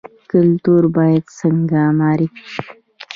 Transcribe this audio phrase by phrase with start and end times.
[0.31, 2.63] کلتور باید څنګه معرفي شي؟